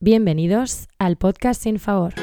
[0.00, 2.14] Bienvenidos al podcast Sin Favor.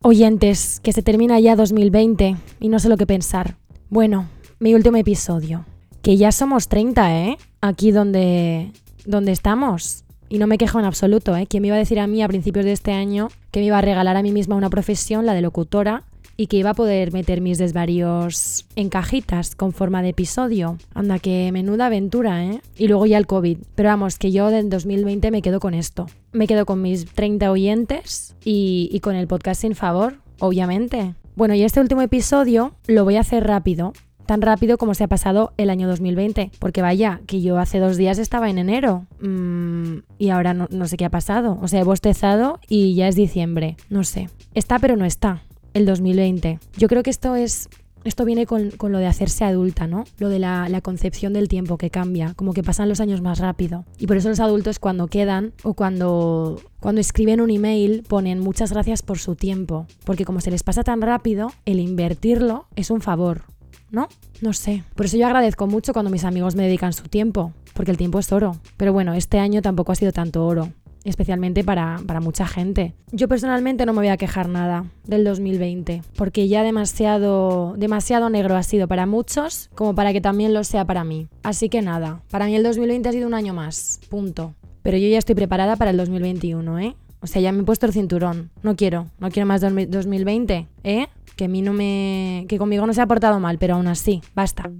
[0.00, 3.58] Oyentes, que se termina ya 2020 y no sé lo que pensar.
[3.90, 4.26] Bueno,
[4.60, 5.66] mi último episodio.
[6.00, 7.36] Que ya somos 30, ¿eh?
[7.60, 8.72] Aquí donde,
[9.04, 10.04] donde estamos.
[10.30, 11.46] Y no me quejo en absoluto, ¿eh?
[11.46, 13.76] ¿Quién me iba a decir a mí a principios de este año que me iba
[13.76, 16.04] a regalar a mí misma una profesión, la de locutora,
[16.40, 20.78] y que iba a poder meter mis desvarios en cajitas con forma de episodio.
[20.94, 22.60] Anda, que menuda aventura, ¿eh?
[22.76, 23.58] Y luego ya el COVID.
[23.74, 26.06] Pero vamos, que yo del 2020 me quedo con esto.
[26.30, 31.16] Me quedo con mis 30 oyentes y, y con el podcast sin favor, obviamente.
[31.34, 33.92] Bueno, y este último episodio lo voy a hacer rápido,
[34.24, 36.52] tan rápido como se ha pasado el año 2020.
[36.60, 40.86] Porque vaya, que yo hace dos días estaba en enero mm, y ahora no, no,
[40.86, 41.58] sé qué ha pasado.
[41.60, 43.76] O sea, he bostezado y ya es diciembre.
[43.90, 44.28] No sé.
[44.54, 45.42] Está pero no está
[45.74, 46.58] el 2020.
[46.76, 47.68] Yo creo que esto es
[48.04, 50.04] esto viene con, con, lo de hacerse adulta, ¿no?
[50.18, 53.38] Lo de la, la, concepción del tiempo que cambia, como que pasan los años más
[53.38, 53.84] rápido.
[53.98, 58.72] Y por eso los adultos cuando quedan o cuando, cuando escriben un email ponen muchas
[58.72, 63.00] gracias por su tiempo, porque como se les pasa tan rápido, el invertirlo es un
[63.00, 63.42] favor,
[63.90, 64.08] ¿no?
[64.40, 64.84] No sé.
[64.94, 68.18] Por eso yo agradezco mucho cuando mis amigos me dedican su tiempo, porque el tiempo
[68.18, 68.56] es oro.
[68.76, 70.72] Pero bueno, este año tampoco ha sido tanto oro
[71.08, 72.94] especialmente para, para, mucha gente.
[73.12, 78.56] Yo personalmente no me voy a quejar nada del 2020, porque ya demasiado, demasiado negro
[78.56, 81.28] ha sido para muchos como para que también lo sea para mí.
[81.42, 84.54] Así que nada, para mí el 2020 ha sido un año más, punto.
[84.82, 86.96] Pero yo ya estoy preparada para el 2021, ¿eh?
[87.20, 88.50] O sea, ya me he puesto el cinturón.
[88.62, 91.06] No quiero, no quiero más 2020, ¿eh?
[91.36, 92.46] Que a mí no me...
[92.48, 94.70] que conmigo no se ha portado mal, pero aún así, basta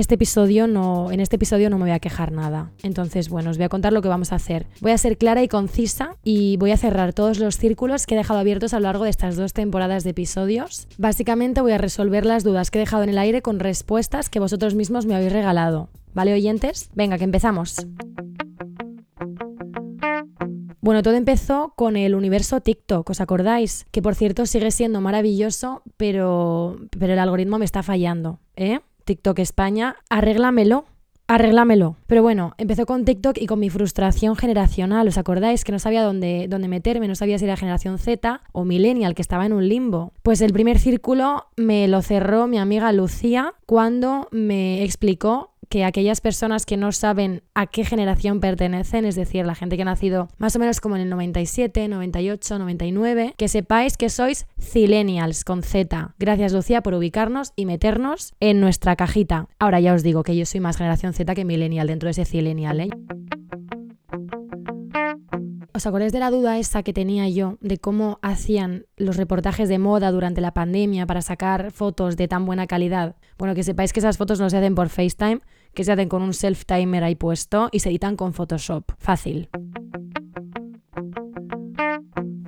[0.00, 2.72] este episodio no, en este episodio no me voy a quejar nada.
[2.82, 4.66] Entonces, bueno, os voy a contar lo que vamos a hacer.
[4.80, 8.18] Voy a ser clara y concisa y voy a cerrar todos los círculos que he
[8.18, 10.88] dejado abiertos a lo largo de estas dos temporadas de episodios.
[10.98, 14.40] Básicamente voy a resolver las dudas que he dejado en el aire con respuestas que
[14.40, 15.88] vosotros mismos me habéis regalado.
[16.12, 16.90] ¿Vale, oyentes?
[16.94, 17.76] Venga, que empezamos.
[20.82, 23.86] Bueno, todo empezó con el universo TikTok, ¿os acordáis?
[23.90, 28.80] Que por cierto sigue siendo maravilloso, pero, pero el algoritmo me está fallando, ¿eh?
[29.10, 30.84] TikTok España, arréglamelo.
[31.26, 31.96] Arréglamelo.
[32.06, 35.08] Pero bueno, empezó con TikTok y con mi frustración generacional.
[35.08, 37.08] ¿Os acordáis que no sabía dónde, dónde meterme?
[37.08, 40.12] No sabía si era generación Z o millennial, que estaba en un limbo.
[40.22, 46.20] Pues el primer círculo me lo cerró mi amiga Lucía cuando me explicó que aquellas
[46.20, 50.28] personas que no saben a qué generación pertenecen, es decir, la gente que ha nacido
[50.38, 55.62] más o menos como en el 97, 98, 99, que sepáis que sois Zillennials con
[55.62, 56.14] Z.
[56.18, 59.48] Gracias Lucía por ubicarnos y meternos en nuestra cajita.
[59.58, 62.24] Ahora ya os digo que yo soy más generación Z que millennial dentro de ese
[62.24, 62.90] Zillennial, ¿eh?
[65.72, 69.78] ¿Os acordáis de la duda esa que tenía yo de cómo hacían los reportajes de
[69.78, 73.16] moda durante la pandemia para sacar fotos de tan buena calidad?
[73.38, 75.40] Bueno, que sepáis que esas fotos no se hacen por FaceTime,
[75.72, 78.90] que se hacen con un self-timer ahí puesto y se editan con Photoshop.
[78.98, 79.48] Fácil.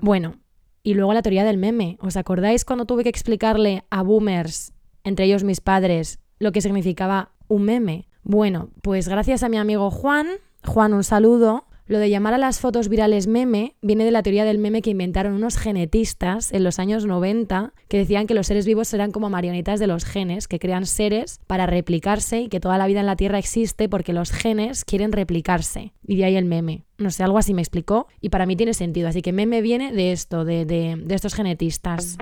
[0.00, 0.34] Bueno,
[0.83, 1.99] y luego la teoría del meme.
[2.00, 4.72] ¿Os acordáis cuando tuve que explicarle a boomers,
[5.04, 8.09] entre ellos mis padres, lo que significaba un meme?
[8.25, 10.27] Bueno, pues gracias a mi amigo Juan,
[10.65, 14.44] Juan un saludo, lo de llamar a las fotos virales meme viene de la teoría
[14.44, 18.66] del meme que inventaron unos genetistas en los años 90 que decían que los seres
[18.66, 22.78] vivos eran como marionetas de los genes, que crean seres para replicarse y que toda
[22.78, 25.92] la vida en la Tierra existe porque los genes quieren replicarse.
[26.06, 26.84] Y de ahí el meme.
[26.98, 29.09] No sé, algo así me explicó y para mí tiene sentido.
[29.09, 32.16] Así que meme viene de esto, de, de, de estos genetistas.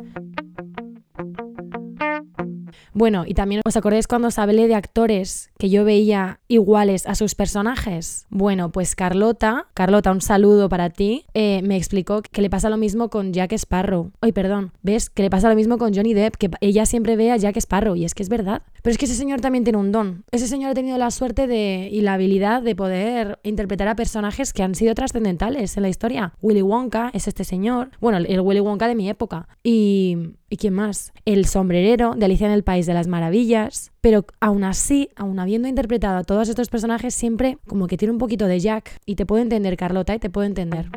[2.93, 7.15] Bueno, y también os acordáis cuando os hablé de actores que yo veía iguales a
[7.15, 8.27] sus personajes.
[8.31, 12.79] Bueno, pues Carlota, Carlota, un saludo para ti, eh, me explicó que le pasa lo
[12.79, 14.11] mismo con Jack Sparrow.
[14.23, 15.11] Ay, perdón, ¿ves?
[15.11, 17.95] Que le pasa lo mismo con Johnny Depp, que ella siempre ve a Jack Sparrow,
[17.95, 18.63] y es que es verdad.
[18.83, 20.25] Pero es que ese señor también tiene un don.
[20.31, 24.55] Ese señor ha tenido la suerte de, y la habilidad de poder interpretar a personajes
[24.55, 26.33] que han sido trascendentales en la historia.
[26.41, 29.47] Willy Wonka es este señor, bueno, el Willy Wonka de mi época.
[29.63, 30.17] Y
[30.53, 31.13] ¿Y quién más?
[31.25, 33.90] El sombrerero de Alicia en el País de las Maravillas.
[34.01, 38.19] Pero aún así, aún habiendo interpretado a todos estos personajes, siempre como que tiene un
[38.19, 38.99] poquito de Jack.
[39.05, 40.91] Y te puedo entender, Carlota, y te puedo entender.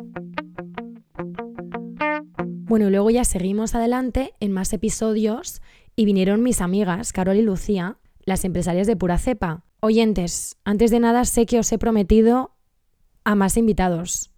[2.66, 5.60] Bueno, y luego ya seguimos adelante en más episodios
[5.96, 9.64] y vinieron mis amigas, Carol y Lucía, las empresarias de pura cepa.
[9.80, 12.52] Oyentes, antes de nada sé que os he prometido
[13.22, 14.30] a más invitados.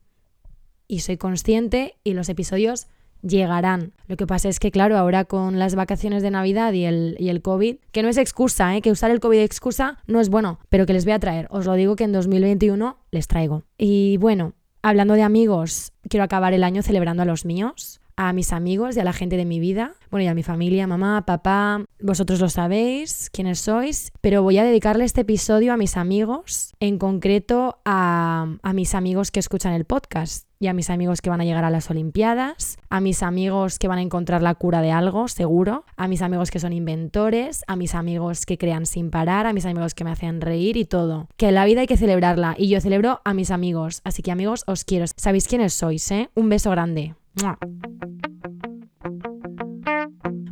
[0.89, 2.89] Y soy consciente y los episodios
[3.27, 3.93] llegarán.
[4.07, 7.29] Lo que pasa es que, claro, ahora con las vacaciones de Navidad y el, y
[7.29, 8.83] el COVID, que no es excusa, ¿eh?
[8.83, 11.49] que usar el COVID excusa no es bueno, pero que les voy a traer.
[11.51, 13.65] Os lo digo que en 2021 les traigo.
[13.77, 18.01] Y bueno, hablando de amigos, quiero acabar el año celebrando a los míos.
[18.17, 20.87] A mis amigos y a la gente de mi vida, bueno, y a mi familia,
[20.87, 25.97] mamá, papá, vosotros lo sabéis, quiénes sois, pero voy a dedicarle este episodio a mis
[25.97, 31.29] amigos, en concreto a, mis amigos que escuchan el podcast y a mis amigos que
[31.29, 34.81] van a llegar a las Olimpiadas, a mis amigos que van a encontrar la cura
[34.81, 39.11] de algo, seguro, a mis amigos que son inventores, a mis amigos que crean sin
[39.11, 41.29] parar, a mis amigos que me hacen reír y todo.
[41.37, 44.65] Que la vida hay que celebrarla y yo celebro a mis amigos, así que amigos
[44.67, 45.05] os quiero.
[45.17, 46.31] Sabéis quiénes sois, ¿eh?
[46.35, 47.15] Un beso grande.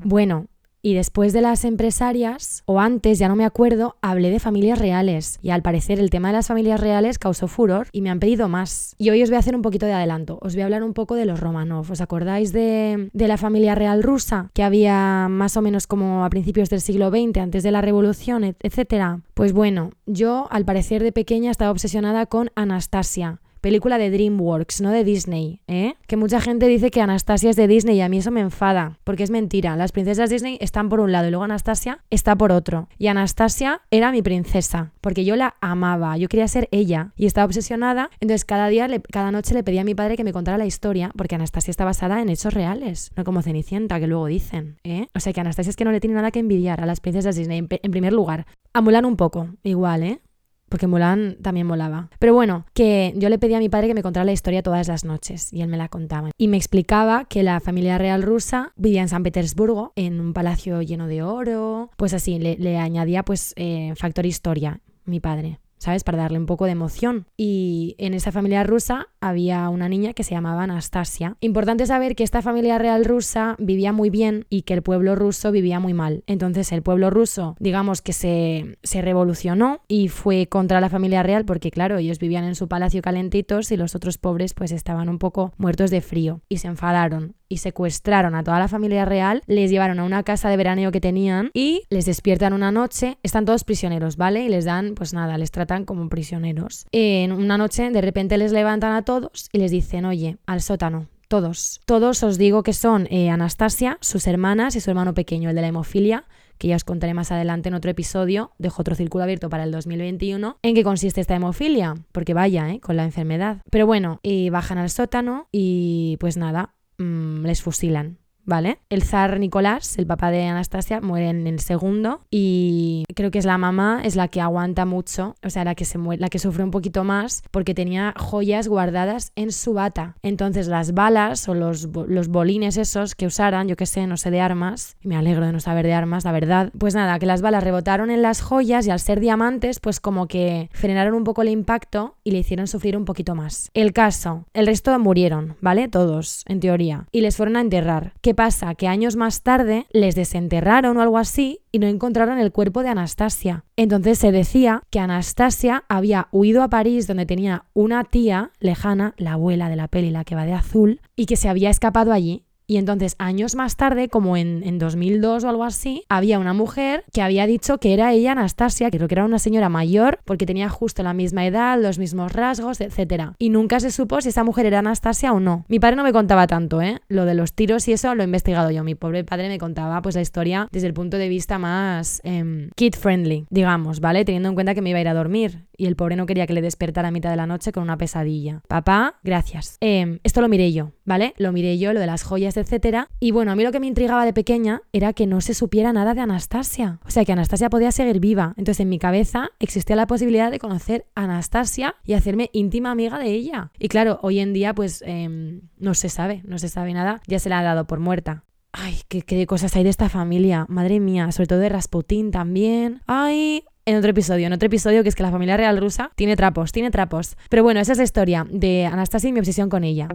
[0.04, 0.46] Bueno,
[0.86, 5.38] y después de las empresarias, o antes, ya no me acuerdo, hablé de familias reales.
[5.40, 8.48] Y al parecer el tema de las familias reales causó furor y me han pedido
[8.48, 8.94] más.
[8.98, 10.38] Y hoy os voy a hacer un poquito de adelanto.
[10.42, 11.90] Os voy a hablar un poco de los Romanov.
[11.90, 16.28] ¿Os acordáis de, de la familia real rusa que había más o menos como a
[16.28, 19.22] principios del siglo XX, antes de la revolución, etcétera?
[19.32, 24.90] Pues bueno, yo al parecer de pequeña estaba obsesionada con Anastasia película de DreamWorks, no
[24.90, 25.94] de Disney, ¿eh?
[26.06, 28.98] Que mucha gente dice que Anastasia es de Disney y a mí eso me enfada,
[29.04, 29.74] porque es mentira.
[29.74, 32.90] Las princesas Disney están por un lado y luego Anastasia está por otro.
[32.98, 37.46] Y Anastasia era mi princesa, porque yo la amaba, yo quería ser ella y estaba
[37.46, 38.10] obsesionada.
[38.20, 41.10] Entonces cada día, cada noche le pedía a mi padre que me contara la historia,
[41.16, 45.06] porque Anastasia está basada en hechos reales, no como Cenicienta, que luego dicen, ¿eh?
[45.14, 47.34] O sea que Anastasia es que no le tiene nada que envidiar a las princesas
[47.34, 48.44] Disney en, en primer lugar.
[48.74, 50.20] A Mulan un poco, igual, ¿eh?
[50.68, 52.08] Porque Mulan también molaba.
[52.18, 54.88] Pero bueno, que yo le pedí a mi padre que me contara la historia todas
[54.88, 56.30] las noches y él me la contaba.
[56.36, 60.82] Y me explicaba que la familia real rusa vivía en San Petersburgo, en un palacio
[60.82, 65.60] lleno de oro, pues así, le, añadía pues eh, factor historia, mi padre.
[65.78, 66.04] ¿Sabes?
[66.04, 67.26] Para darle un poco de emoción.
[67.36, 71.36] Y en esa familia rusa había una niña que se llamaba Anastasia.
[71.40, 75.52] Importante saber que esta familia real rusa vivía muy bien y que el pueblo ruso
[75.52, 76.24] vivía muy mal.
[76.26, 81.44] Entonces el pueblo ruso, digamos que se, se revolucionó y fue contra la familia real
[81.44, 85.18] porque, claro, ellos vivían en su palacio calentitos y los otros pobres pues estaban un
[85.18, 89.70] poco muertos de frío y se enfadaron y secuestraron a toda la familia real, les
[89.70, 93.64] llevaron a una casa de veraneo que tenían y les despiertan una noche, están todos
[93.64, 94.44] prisioneros, ¿vale?
[94.44, 96.86] Y les dan, pues nada, les tratan como prisioneros.
[96.92, 101.08] En una noche de repente les levantan a todos y les dicen, oye, al sótano,
[101.28, 101.80] todos.
[101.86, 105.62] Todos os digo que son eh, Anastasia, sus hermanas y su hermano pequeño, el de
[105.62, 106.24] la hemofilia,
[106.58, 109.72] que ya os contaré más adelante en otro episodio, dejo otro círculo abierto para el
[109.72, 112.80] 2021, en qué consiste esta hemofilia, porque vaya, ¿eh?
[112.80, 113.62] con la enfermedad.
[113.70, 118.18] Pero bueno, y bajan al sótano y pues nada, mmm, les fusilan.
[118.44, 118.78] ¿Vale?
[118.88, 123.44] El zar Nicolás, el papá de Anastasia, muere en el segundo y creo que es
[123.44, 126.38] la mamá, es la que aguanta mucho, o sea, la que, se muere, la que
[126.38, 130.16] sufre un poquito más porque tenía joyas guardadas en su bata.
[130.22, 134.30] Entonces las balas o los, los bolines esos que usaran, yo que sé, no sé
[134.30, 137.42] de armas, me alegro de no saber de armas, la verdad, pues nada, que las
[137.42, 141.42] balas rebotaron en las joyas y al ser diamantes, pues como que frenaron un poco
[141.42, 143.70] el impacto y le hicieron sufrir un poquito más.
[143.74, 145.88] El caso, el resto murieron, ¿vale?
[145.88, 148.12] Todos, en teoría, y les fueron a enterrar.
[148.20, 148.74] ¿Qué pasa?
[148.74, 152.90] Que años más tarde les desenterraron o algo así y no encontraron el cuerpo de
[152.90, 153.64] Anastasia.
[153.76, 159.32] Entonces se decía que Anastasia había huido a París donde tenía una tía lejana, la
[159.32, 162.43] abuela de la peli, la que va de azul, y que se había escapado allí
[162.66, 167.04] y entonces, años más tarde, como en, en, 2002 o algo así, había una mujer
[167.12, 170.68] que había dicho que era ella Anastasia, creo que era una señora mayor, porque tenía
[170.68, 173.32] justo la misma edad, los mismos rasgos, etc.
[173.38, 175.64] Y nunca se supo si esa mujer era Anastasia o no.
[175.68, 177.00] Mi padre no me contaba tanto, ¿eh?
[177.08, 178.82] Lo de los tiros y eso lo he investigado yo.
[178.82, 182.70] Mi pobre padre me contaba pues la historia desde el punto de vista más eh,
[182.76, 184.24] kid-friendly, digamos, ¿vale?
[184.24, 186.46] Teniendo en cuenta que me iba a ir a dormir y el pobre no quería
[186.46, 188.62] que le despertara a mitad de la noche con una pesadilla.
[188.68, 189.76] Papá, gracias.
[189.80, 191.34] Eh, esto lo miré yo, ¿vale?
[191.36, 193.08] Lo miré yo, lo de las joyas etcétera.
[193.20, 195.92] Y bueno, a mí lo que me intrigaba de pequeña era que no se supiera
[195.92, 197.00] nada de Anastasia.
[197.04, 198.54] O sea, que Anastasia podía seguir viva.
[198.56, 203.18] Entonces en mi cabeza existía la posibilidad de conocer a Anastasia y hacerme íntima amiga
[203.18, 203.70] de ella.
[203.78, 207.20] Y claro, hoy en día pues em, no se sabe, no se sabe nada.
[207.26, 208.44] Ya se la ha dado por muerta.
[208.72, 210.66] Ay, qué, qué cosas hay de esta familia.
[210.68, 213.02] Madre mía, sobre todo de Rasputín también.
[213.06, 216.36] Ay, en otro episodio, en otro episodio que es que la familia real rusa tiene
[216.36, 217.36] trapos, tiene trapos.
[217.50, 220.08] Pero bueno, esa es la historia de Anastasia y mi obsesión con ella.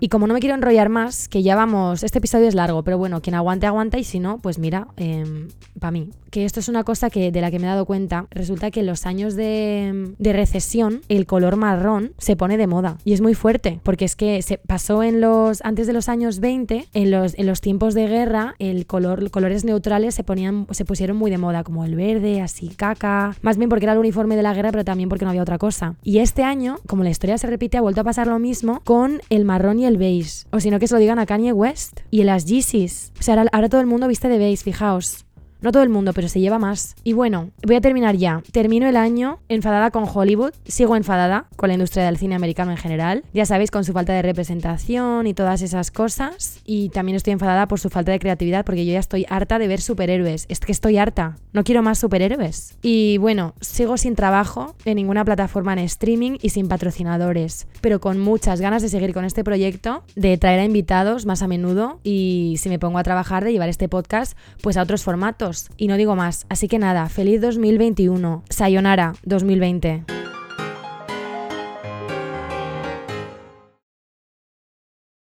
[0.00, 2.96] Y como no me quiero enrollar más, que ya vamos, este episodio es largo, pero
[2.96, 6.08] bueno, quien aguante, aguanta y si no, pues mira, em, para mí.
[6.30, 8.26] Que esto es una cosa que, de la que me he dado cuenta.
[8.30, 12.98] Resulta que en los años de, de, recesión, el color marrón se pone de moda
[13.04, 16.38] y es muy fuerte, porque es que se pasó en los, antes de los años
[16.38, 20.84] 20, en los, en los tiempos de guerra, el color, colores neutrales se, ponían, se
[20.84, 24.36] pusieron muy de moda, como el verde, así caca, más bien porque era el uniforme
[24.36, 25.96] de la guerra, pero también porque no había otra cosa.
[26.04, 29.20] Y este año, como la historia se repite, ha vuelto a pasar lo mismo con
[29.30, 30.44] el marrón y el beige.
[30.50, 33.12] O si no, que se lo digan a Kanye West y en las Yeezys.
[33.18, 35.26] O sea, ahora, todo el mundo viste de beige, fijaos.
[35.62, 36.96] No todo el mundo, pero se lleva más.
[37.04, 38.42] Y bueno, voy a terminar ya.
[38.50, 40.52] Termino el año enfadada con Hollywood.
[40.64, 43.24] Sigo enfadada con la industria del cine americano en general.
[43.34, 46.60] Ya sabéis, con su falta de representación y todas esas cosas.
[46.64, 49.68] Y también estoy enfadada por su falta de creatividad porque yo ya estoy harta de
[49.68, 50.46] ver superhéroes.
[50.48, 51.36] Es que estoy harta.
[51.52, 52.78] No quiero más superhéroes.
[52.82, 57.66] Y bueno, sigo sin trabajo en ninguna plataforma en streaming y sin patrocinadores.
[57.80, 61.48] Pero con muchas ganas de seguir con este proyecto, de traer a invitados más a
[61.48, 65.49] menudo y si me pongo a trabajar de llevar este podcast pues a otros formatos.
[65.76, 66.46] Y no digo más.
[66.48, 68.42] Así que nada, feliz 2021.
[68.48, 70.19] Sayonara 2020.